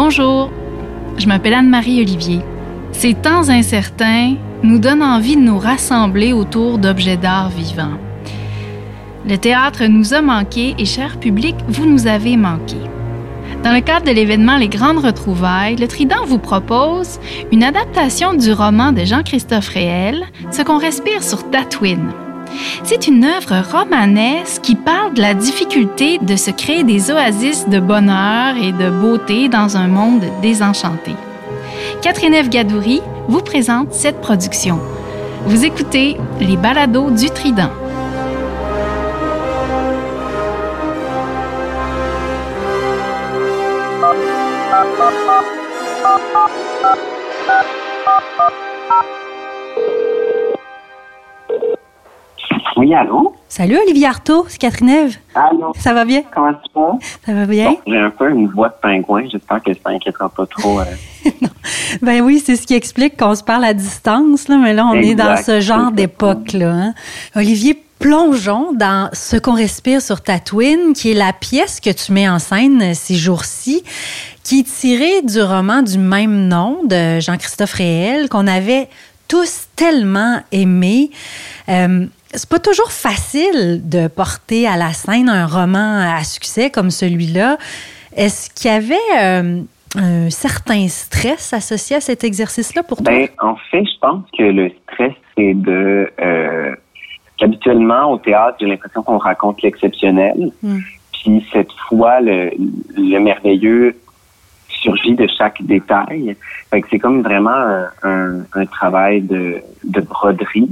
[0.00, 0.52] Bonjour,
[1.16, 2.38] je m'appelle Anne-Marie Olivier.
[2.92, 7.98] Ces temps incertains nous donnent envie de nous rassembler autour d'objets d'art vivants.
[9.28, 12.76] Le théâtre nous a manqué et cher public, vous nous avez manqué.
[13.64, 17.18] Dans le cadre de l'événement Les Grandes Retrouvailles, le Trident vous propose
[17.50, 22.12] une adaptation du roman de Jean-Christophe Réel, Ce qu'on respire sur Tatooine.
[22.84, 27.80] C'est une œuvre romanesque qui parle de la difficulté de se créer des oasis de
[27.80, 31.12] bonheur et de beauté dans un monde désenchanté.
[32.02, 34.80] Catherine Eve Gadouri vous présente cette production.
[35.46, 37.70] Vous écoutez Les Balados du Trident.
[52.78, 53.34] Oui, allô?
[53.48, 55.16] Salut Olivier Artaud, c'est Catherine Eve.
[55.34, 55.72] Allô?
[55.80, 56.22] Ça va bien?
[56.32, 56.96] Comment tu vas?
[57.26, 57.70] Ça va bien?
[57.72, 59.24] Bon, j'ai un peu une voix de pingouin.
[59.28, 60.78] J'espère que ça t'inquiétera pas trop.
[60.80, 60.84] euh.
[62.02, 64.94] Ben oui, c'est ce qui explique qu'on se parle à distance, là, mais là, on
[64.94, 66.70] est dans ce genre d'époque-là.
[66.72, 66.94] hein.
[67.34, 72.28] Olivier, plongeons dans Ce qu'on respire sur Tatooine, qui est la pièce que tu mets
[72.28, 73.82] en scène ces jours-ci,
[74.44, 78.88] qui est tirée du roman du même nom de Jean-Christophe Réel, qu'on avait
[79.26, 81.10] tous tellement aimé.
[81.68, 86.90] Euh, c'est pas toujours facile de porter à la scène un roman à succès comme
[86.90, 87.56] celui-là.
[88.16, 89.62] Est-ce qu'il y avait euh,
[89.96, 93.12] un certain stress associé à cet exercice-là pour toi?
[93.12, 96.10] Ben, en fait, je pense que le stress, c'est de...
[96.20, 96.74] Euh,
[97.38, 100.50] qu'habituellement, au théâtre, j'ai l'impression qu'on raconte l'exceptionnel.
[100.62, 100.78] Mm.
[101.12, 102.50] Puis cette fois, le,
[102.96, 103.96] le merveilleux
[104.68, 106.36] surgit de chaque détail.
[106.70, 110.70] Fait que c'est comme vraiment un, un, un travail de, de broderie,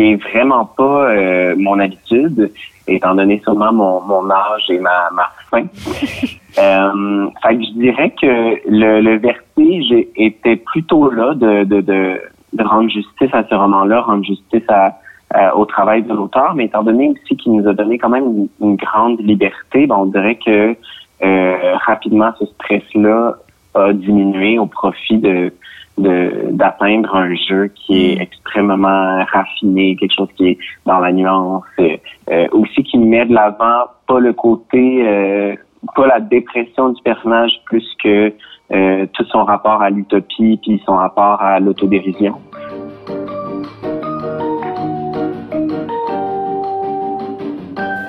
[0.00, 2.50] qui est vraiment pas euh, mon habitude,
[2.88, 5.66] étant donné sûrement mon, mon âge et ma, ma faim.
[6.58, 8.26] euh, fait que je dirais que
[8.66, 12.18] le, le vertige était plutôt là de, de, de,
[12.54, 14.96] de rendre justice à ce roman-là, rendre justice à,
[15.34, 18.24] à- au travail de l'auteur, mais étant donné aussi qu'il nous a donné quand même
[18.24, 20.74] une, une grande liberté, ben, on dirait que
[21.22, 21.56] euh,
[21.86, 23.34] rapidement ce stress-là
[23.74, 25.52] a diminué au profit de de-
[25.98, 31.96] d'atteindre un jeu qui est extrêmement raffiné, quelque chose qui est dans la nuance, euh,
[32.30, 35.54] euh, aussi qui met de l'avant pas le côté, euh,
[35.94, 38.32] pas la dépression du personnage plus que
[38.72, 42.34] euh, tout son rapport à l'utopie puis son rapport à l'autodérision.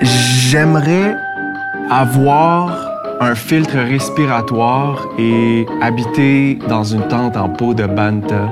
[0.02, 1.16] J'aimerais
[1.90, 2.91] avoir
[3.22, 8.50] un filtre respiratoire et habiter dans une tente en peau de banta.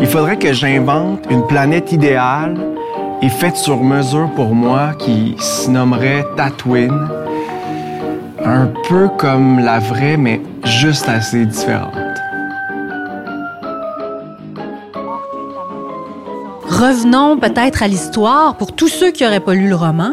[0.00, 2.56] Il faudrait que j'invente une planète idéale
[3.20, 7.08] et faite sur mesure pour moi qui se nommerait Tatooine.
[8.42, 11.97] Un peu comme la vraie, mais juste assez différente.
[16.78, 20.12] Revenons peut-être à l'histoire pour tous ceux qui n'auraient pas lu le roman.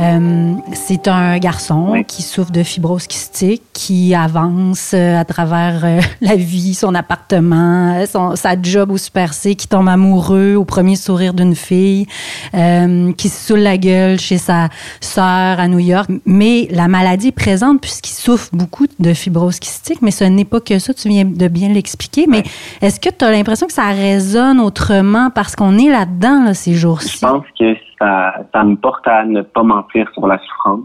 [0.00, 2.04] Euh, c'est un garçon Oui.
[2.04, 8.04] qui souffre de fibrose kystique, qui avance euh, à travers euh, la vie, son appartement,
[8.10, 12.06] son, sa job au Super C, qui tombe amoureux au premier sourire d'une fille,
[12.54, 14.68] euh, qui se saoule la gueule chez sa
[15.00, 16.10] sœur à New York.
[16.26, 20.58] Mais la maladie est présente puisqu'il souffre beaucoup de fibrose kystique, mais ce n'est pas
[20.60, 22.26] que ça, tu viens de bien l'expliquer.
[22.28, 22.42] Mais
[22.82, 26.72] est-ce que tu as l'impression que ça résonne autrement parce qu'on est là-dedans là, ces
[26.72, 27.20] Je jours-ci?
[27.20, 30.84] pense que ça, me porte à ne pas mentir sur la souffrance.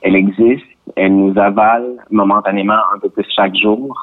[0.00, 0.64] Elle existe,
[0.96, 3.94] elle nous avale momentanément un peu plus chaque jour.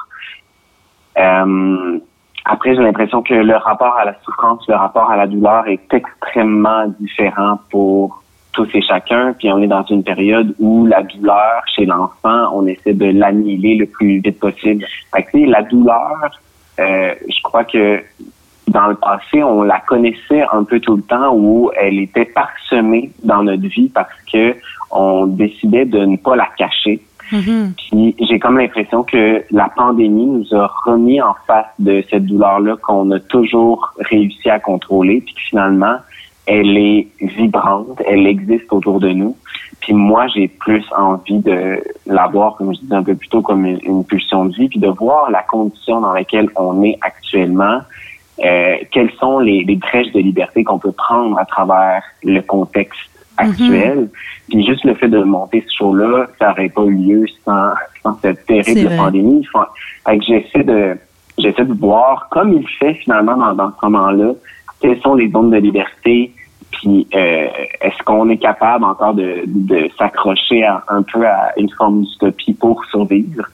[1.17, 1.99] Euh,
[2.45, 5.93] après, j'ai l'impression que le rapport à la souffrance, le rapport à la douleur est
[5.93, 8.23] extrêmement différent pour
[8.53, 9.33] tous et chacun.
[9.33, 13.75] Puis on est dans une période où la douleur chez l'enfant, on essaie de l'annihiler
[13.77, 14.85] le plus vite possible.
[15.13, 16.39] Fait que, la douleur,
[16.79, 18.01] euh, je crois que
[18.69, 23.11] dans le passé, on la connaissait un peu tout le temps où elle était parsemée
[23.23, 24.55] dans notre vie parce que
[24.91, 27.01] on décidait de ne pas la cacher.
[27.31, 27.73] Mhm.
[27.77, 32.75] Puis j'ai comme l'impression que la pandémie nous a remis en face de cette douleur-là
[32.77, 35.97] qu'on a toujours réussi à contrôler, puis que finalement,
[36.47, 39.35] elle est vibrante, elle existe autour de nous.
[39.81, 43.41] Puis moi, j'ai plus envie de la voir, comme je disais un peu plus tôt,
[43.41, 46.97] comme une, une pulsion de vie, puis de voir la condition dans laquelle on est
[47.01, 47.81] actuellement,
[48.43, 52.99] euh, quelles sont les, les brèches de liberté qu'on peut prendre à travers le contexte
[53.37, 54.09] actuel?
[54.49, 57.71] Puis juste le fait de monter ce show-là, ça n'aurait pas eu lieu sans,
[58.03, 59.45] sans cette terrible pandémie.
[59.51, 59.69] Fa-
[60.05, 60.97] Fait que j'essaie de
[61.37, 64.31] j'essaie de voir, comme il fait finalement dans, dans ce roman-là,
[64.81, 66.33] quelles sont les zones de liberté,
[66.71, 67.07] Puis
[67.81, 72.83] est-ce qu'on est capable encore de, de s'accrocher un peu à une forme d'utopie pour
[72.85, 73.45] survivre?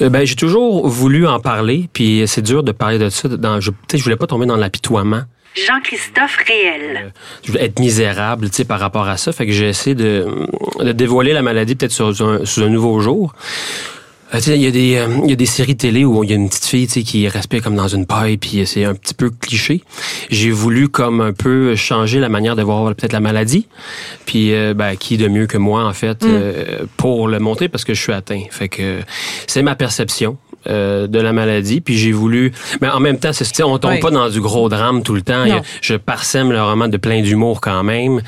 [0.00, 3.28] Ben, j'ai toujours voulu en parler, puis c'est dur de parler de ça.
[3.28, 5.22] Dans, je, je voulais pas tomber dans l'apitoiement.
[5.54, 7.12] Jean-Christophe Réel.
[7.42, 9.32] je voulais être misérable, tu sais, par rapport à ça.
[9.32, 10.26] Fait que j'ai essayé de,
[10.80, 13.34] de dévoiler la maladie peut-être sur sous un nouveau jour.
[14.36, 16.32] Euh, il y, a des, euh, il y a des séries télé où il y
[16.32, 19.30] a une petite fille qui respire comme dans une paille, puis c'est un petit peu
[19.30, 19.82] cliché.
[20.30, 23.66] J'ai voulu comme un peu changer la manière de voir peut-être la maladie.
[24.26, 26.86] Puis euh, ben, qui de mieux que moi, en fait, mm.
[26.96, 28.42] pour le montrer parce que je suis atteint.
[28.50, 29.00] Fait que
[29.46, 30.36] c'est ma perception.
[30.66, 31.80] de la maladie.
[31.80, 35.04] Puis j'ai voulu, mais en même temps, c'est on tombe pas dans du gros drame
[35.04, 35.44] tout le temps.
[35.80, 38.20] Je parsème le roman de plein d'humour quand même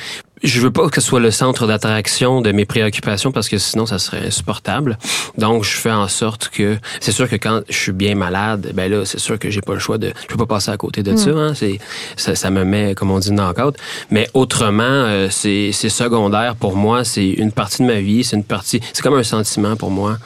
[0.43, 3.87] je veux pas que ce soit le centre d'attraction de mes préoccupations parce que sinon
[3.87, 4.99] ça serait insupportable.
[5.37, 8.91] Donc je fais en sorte que c'est sûr que quand je suis bien malade, ben
[8.91, 11.03] là c'est sûr que j'ai pas le choix de je peux pas passer à côté
[11.03, 11.31] de ça.
[11.31, 11.39] Mm.
[11.39, 11.79] Hein, c'est
[12.17, 13.77] ça, ça, me met comme on dit knock-out.
[14.11, 17.05] Mais autrement euh, c'est c'est secondaire pour moi.
[17.05, 18.25] C'est une partie de ma vie.
[18.25, 18.81] C'est une partie.
[18.93, 20.19] C'est comme un sentiment pour moi.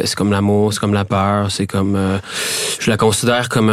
[0.00, 2.18] Euh, c'est comme l'amour, c'est comme la peur, c'est comme euh,
[2.78, 3.68] je la considère comme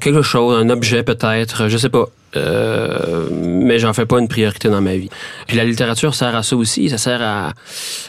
[0.00, 1.68] quelque chose, un objet peut-être.
[1.68, 2.06] Je sais pas.
[2.36, 5.08] Euh, mais j'en fais pas une priorité dans ma vie.
[5.46, 7.52] Puis la littérature sert à ça aussi, ça sert à,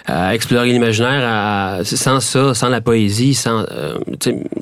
[0.05, 1.81] à explorer l'imaginaire.
[1.85, 3.97] Sans ça, sans la poésie, sans, euh,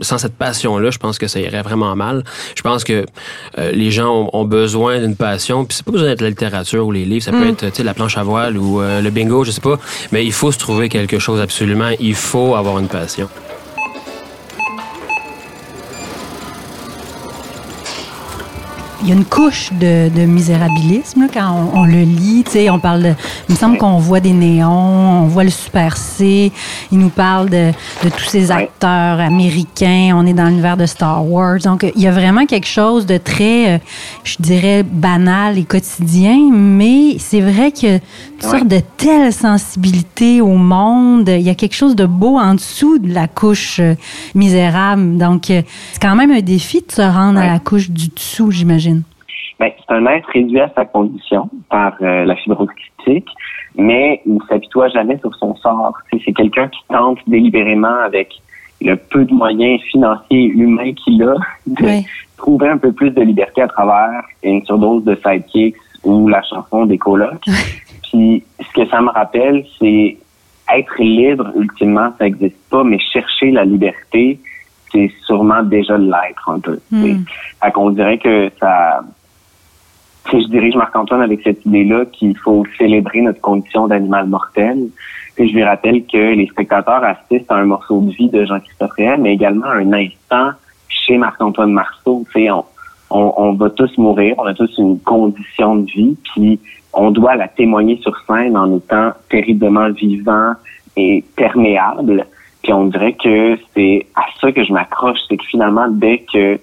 [0.02, 2.24] sans cette passion-là, je pense que ça irait vraiment mal.
[2.56, 3.06] Je pense que
[3.58, 5.66] euh, les gens ont, besoin d'une passion.
[5.66, 7.58] Puis c'est pas besoin d'être la littérature ou les livres, ça peut mm.
[7.64, 9.78] être la planche à voile ou le bingo, je sais pas.
[10.12, 11.90] Mais il faut se trouver quelque chose absolument.
[12.00, 13.28] Il faut avoir une passion.
[19.08, 22.44] Y a une couche de, misérabilisme quand on, le lit.
[22.70, 23.14] On parle de,
[23.48, 26.52] il me semble qu'on voit des néons, on voit le Super C.
[26.92, 27.72] Il nous parle de,
[28.02, 30.12] tous ces acteurs américains.
[30.14, 31.60] On est dans l'univers de Star Wars.
[31.60, 33.78] Donc, il y a vraiment quelque chose de très, euh,
[34.24, 36.50] je dirais, banal et quotidien.
[36.52, 41.30] Mais c'est vrai que une sorte de telle sensibilité au monde.
[41.30, 43.96] Il y a quelque chose de beau en dessous de la couche euh,
[44.36, 45.18] misérable.
[45.18, 45.62] Donc, euh,
[45.94, 48.97] c'est quand même un défi de se rendre à la couche du dessous, j'imagine.
[49.60, 53.28] Ben, c'est un être réduit à sa condition par euh, la fibrose critique,
[53.76, 55.98] mais il ne s'habitue jamais sur son sort.
[56.12, 58.30] C'est quelqu'un qui tente délibérément avec
[58.82, 62.04] le peu de moyens financiers et humains qu'il a de
[62.38, 66.86] trouver un peu plus de liberté à travers une surdose de sidekicks ou la chanson
[66.86, 67.44] des colocs.
[68.04, 70.18] Puis ce que ça me rappelle, c'est
[70.74, 74.40] être libre, ultimement, ça n'existe pas, mais chercher la liberté,
[74.92, 76.80] c'est sûrement déjà l'être un peu.
[76.92, 77.24] Mm.
[77.64, 79.02] Fait qu'on dirait que ça,
[80.30, 84.88] si je dirige Marc-Antoine avec cette idée-là qu'il faut célébrer notre condition d'animal mortel.
[85.38, 88.92] Et je lui rappelle que les spectateurs assistent à un morceau de vie de Jean-Christophe
[88.92, 90.52] Réel, mais également à un instant
[90.90, 92.26] chez Marc-Antoine Marceau.
[92.36, 92.64] On,
[93.10, 96.60] on, on va tous mourir, on a tous une condition de vie, puis
[96.94, 100.54] on doit la témoigner sur scène en étant terriblement vivant
[100.96, 102.26] et perméable.
[102.64, 106.60] Puis on dirait que c'est à ça que je m'accroche, c'est que finalement, dès que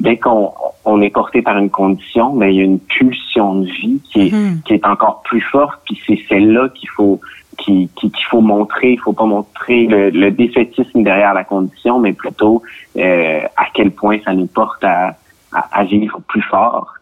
[0.00, 0.52] dès qu'on
[0.84, 4.28] on est porté par une condition, ben, il y a une pulsion de vie qui
[4.28, 4.62] est, mhm.
[4.64, 7.20] qui est encore plus forte, puis c'est celle-là qu'il faut
[7.58, 7.90] qu'il
[8.30, 8.92] faut montrer.
[8.92, 12.62] Il faut pas montrer le, défaitisme derrière la condition, mais plutôt
[12.96, 15.16] euh, à quel point ça nous porte à,
[15.52, 16.94] à, vivre plus fort.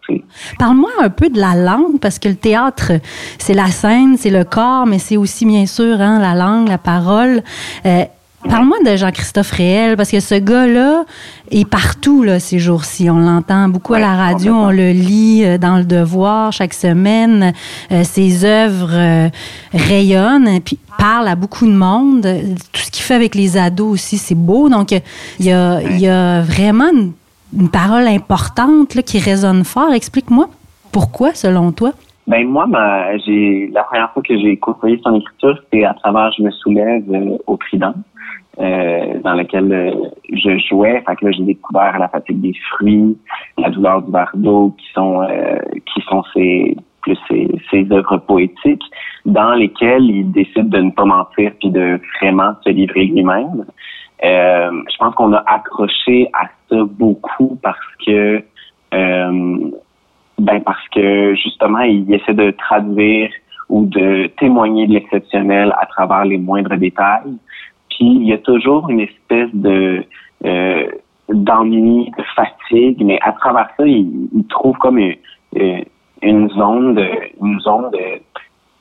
[0.59, 2.93] Parle-moi un peu de la langue, parce que le théâtre,
[3.39, 6.79] c'est la scène, c'est le corps, mais c'est aussi bien sûr hein, la langue, la
[6.79, 7.43] parole.
[7.85, 8.05] Euh,
[8.45, 11.05] Parle-moi de Jean-Christophe Réel, parce que ce gars-là
[11.51, 13.11] est partout là, ces jours-ci.
[13.11, 17.53] On l'entend beaucoup à la radio, on le lit euh, dans le devoir chaque semaine.
[17.91, 19.29] Euh, ses œuvres euh,
[19.73, 22.23] rayonnent, puis parle à beaucoup de monde.
[22.73, 24.69] Tout ce qu'il fait avec les ados aussi, c'est beau.
[24.69, 29.93] Donc, il y a, il y a vraiment une, parole importante là, qui résonne fort.
[29.93, 30.49] Explique-moi
[30.93, 31.91] pourquoi, selon toi.
[32.29, 32.67] Ben moi,
[33.27, 37.03] j'ai la première fois que j'ai côtoyé son écriture, c'était à travers Je me soulève
[37.47, 37.95] au Trident.
[38.61, 39.93] Euh, dans lequel euh,
[40.33, 41.01] je jouais.
[41.07, 43.17] Fait que là, j'ai découvert la fatigue des fruits,
[43.57, 48.17] la douleur du verre d'eau, qui sont euh, qui sont ces plus ces, ces œuvres
[48.17, 48.83] poétiques
[49.27, 53.65] dans lesquelles il décide de ne pas mentir puis de vraiment se livrer lui-même.
[54.21, 58.43] je pense qu'on a accroché à ça beaucoup parce que
[58.91, 63.31] ben parce que justement il essaie de traduire
[63.69, 67.39] ou de témoigner de l'exceptionnel à travers les moindres détails
[68.05, 70.05] il y a toujours une espèce de
[70.45, 70.87] euh,
[71.29, 75.17] d'ennui, de fatigue, mais à travers ça, il, trouve comme une,
[76.23, 77.09] une zone de
[77.43, 78.21] une zone de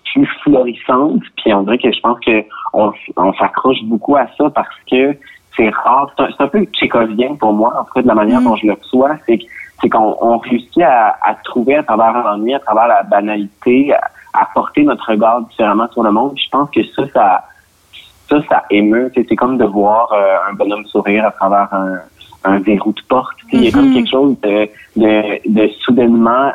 [0.05, 1.21] plus florissante.
[1.37, 2.43] Puis on dirait que je pense que
[2.73, 5.15] on, on s'accroche beaucoup à ça parce que
[5.55, 6.11] c'est rare.
[6.17, 8.45] C'est un, peu tchécovien pour moi, en fait, de la manière mm.
[8.45, 9.17] dont je le reçois.
[9.25, 9.45] C'est que
[9.81, 14.01] c'est qu'on on réussit à, à, trouver à travers l'ennui, à travers la banalité, à,
[14.33, 16.33] à, porter notre regard différemment sur le monde.
[16.35, 17.43] Je pense que ça, ça,
[18.29, 19.11] ça, ça émeut.
[19.15, 21.99] C'est comme de voir euh, un bonhomme sourire à travers un,
[22.43, 23.37] un verrou de porte.
[23.51, 23.93] Il y a comme mm-hmm.
[23.93, 26.51] quelque chose de, de, de soudainement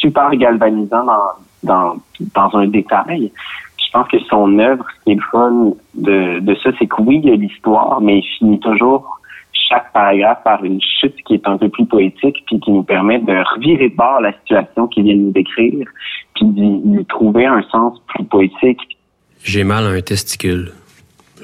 [0.00, 1.32] super galvanisant dans,
[1.62, 1.96] dans,
[2.34, 3.32] dans un détail.
[3.78, 7.00] Je pense que son œuvre, ce qui est le fun de, de ça, c'est que
[7.02, 9.20] oui, il y a l'histoire, mais il finit toujours
[9.52, 13.18] chaque paragraphe par une chute qui est un peu plus poétique, puis qui nous permet
[13.18, 15.86] de revirer de bord la situation qu'il vient de nous décrire,
[16.34, 18.98] puis d'y trouver un sens plus poétique.
[19.42, 20.72] J'ai mal à un testicule.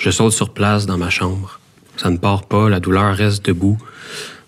[0.02, 1.61] Je saute sur place dans ma chambre.
[1.97, 3.78] Ça ne part pas, la douleur reste debout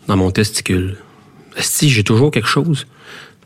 [0.09, 0.97] dans mon testicule.
[1.59, 2.89] Si j'ai toujours quelque chose.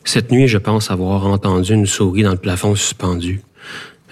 [0.04, 3.42] Cette nuit, je pense avoir entendu une souris dans le plafond suspendu.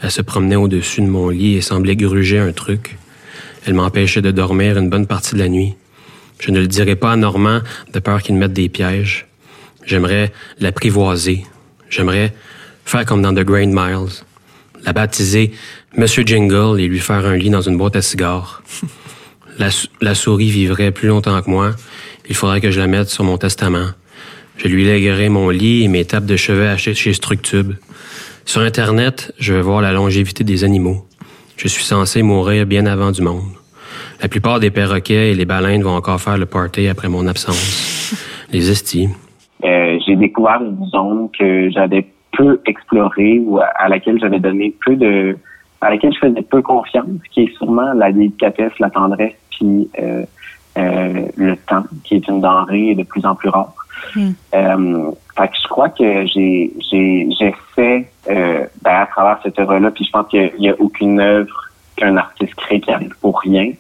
[0.03, 2.99] Elle se promenait au-dessus de mon lit et semblait gruger un truc.
[3.65, 5.75] Elle m'empêchait de dormir une bonne partie de la nuit.
[6.39, 7.63] Je ne le dirai pas à Normand
[7.95, 9.27] de peur qu'il mette des pièges.
[9.87, 11.47] J'aimerais l'apprivoiser.
[11.89, 12.35] J'aimerais
[12.85, 14.23] faire comme dans The Grain Miles.
[14.85, 15.53] La baptiser
[15.99, 18.63] Monsieur Jingle et lui faire un lit dans une boîte à cigares.
[20.03, 21.71] La, souris vivrait plus longtemps que moi.
[22.29, 23.87] Il faudrait que je la mette sur mon testament.
[24.59, 27.73] Je lui lèguerai mon lit et mes tapes de chevet achetées chez Structube.
[28.45, 31.07] Sur Internet, je vais voir la longévité des animaux.
[31.57, 33.55] Je suis censé mourir bien avant du monde.
[34.21, 38.13] La plupart des perroquets et les baleines vont encore faire le party après mon absence.
[38.53, 39.15] Les estimes.
[39.65, 44.95] Euh, j'ai découvert une zone que j'avais peu explorée ou à laquelle j'avais donné peu
[44.95, 45.37] de,
[45.81, 50.25] à laquelle je faisais peu confiance, qui est sûrement la délicatesse, la tendresse, puis euh,
[50.79, 53.73] euh, le temps, qui est une denrée de plus en plus rare.
[54.15, 54.33] Hmm.
[54.55, 60.05] Euh, fait que je crois que j'ai fait euh, ben, à travers cette œuvre-là, puis
[60.05, 63.73] je pense qu'il n'y a, aucune œuvre qu'un artiste crée qui arrive pour rien.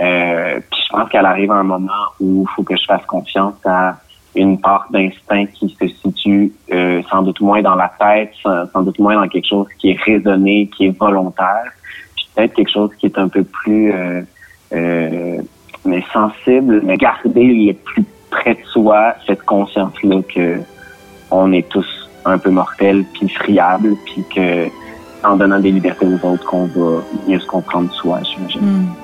[0.00, 3.04] Euh, puis je pense qu'elle arrive à un moment où il faut que je fasse
[3.06, 3.96] confiance à
[4.34, 8.98] une part d'instinct qui se situe euh, sans doute moins dans la tête, sans, doute
[8.98, 11.72] moins dans quelque chose qui est raisonné, qui est volontaire,
[12.16, 14.22] puis peut-être quelque chose qui est un peu plus euh,
[14.72, 15.42] euh,
[15.84, 20.60] mais sensible, mais garder le plus près de soi cette conscience-là que
[21.30, 24.68] on est tous un peu mortels, puis friables, puis que
[25.24, 28.60] en donnant des libertés aux autres qu'on va mieux se comprendre soi, j'imagine.
[28.60, 29.01] Hmm.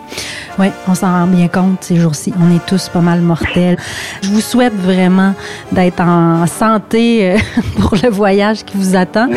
[0.59, 2.33] Oui, on s'en rend bien compte ces jours-ci.
[2.41, 3.77] On est tous pas mal mortels.
[4.23, 5.35] Je vous souhaite vraiment
[5.71, 7.39] d'être en santé euh,
[7.81, 9.29] pour le voyage qui vous attend.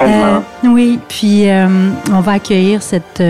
[0.00, 3.22] Euh, oui, puis euh, on va accueillir cette,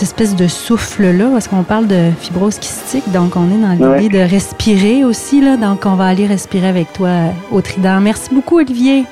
[0.00, 4.22] espèce de souffle-là, parce qu'on parle de fibrose kystique, donc on est dans l'idée de
[4.22, 7.10] respirer aussi, là, donc on va aller respirer avec toi
[7.50, 8.00] au Trident.
[8.00, 9.06] Merci beaucoup, Olivier.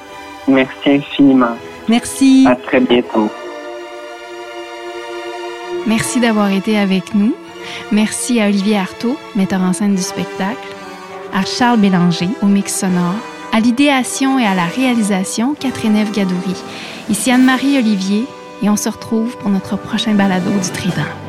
[0.46, 1.56] Merci infiniment.
[1.88, 2.46] Merci.
[2.48, 3.28] À très bientôt.
[5.86, 7.34] Merci d'avoir été avec nous.
[7.92, 10.66] Merci à Olivier Artaud, metteur en scène du spectacle,
[11.32, 13.14] à Charles Bélanger au mix sonore,
[13.52, 16.56] à l'idéation et à la réalisation Catherine Eve Gadouri.
[17.08, 18.26] Ici Anne-Marie Olivier
[18.62, 21.25] et on se retrouve pour notre prochain balado du Trident.